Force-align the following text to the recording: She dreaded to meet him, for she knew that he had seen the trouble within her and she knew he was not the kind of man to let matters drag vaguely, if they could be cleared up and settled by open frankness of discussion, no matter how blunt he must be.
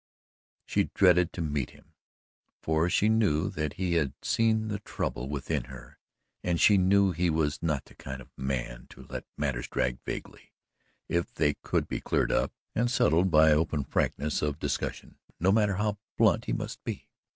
She 0.65 0.85
dreaded 0.95 1.31
to 1.33 1.43
meet 1.43 1.69
him, 1.69 1.93
for 2.59 2.89
she 2.89 3.07
knew 3.07 3.51
that 3.51 3.73
he 3.73 3.93
had 3.93 4.13
seen 4.23 4.67
the 4.67 4.79
trouble 4.79 5.29
within 5.29 5.65
her 5.65 5.99
and 6.43 6.59
she 6.59 6.75
knew 6.75 7.11
he 7.11 7.29
was 7.29 7.61
not 7.61 7.85
the 7.85 7.93
kind 7.93 8.19
of 8.19 8.31
man 8.35 8.87
to 8.89 9.05
let 9.11 9.25
matters 9.37 9.67
drag 9.67 9.99
vaguely, 10.03 10.53
if 11.07 11.31
they 11.35 11.53
could 11.53 11.87
be 11.87 12.01
cleared 12.01 12.31
up 12.31 12.51
and 12.73 12.89
settled 12.89 13.29
by 13.29 13.51
open 13.51 13.83
frankness 13.83 14.41
of 14.41 14.57
discussion, 14.57 15.19
no 15.39 15.51
matter 15.51 15.75
how 15.75 15.99
blunt 16.17 16.45
he 16.45 16.51
must 16.53 16.83
be. 16.83 17.07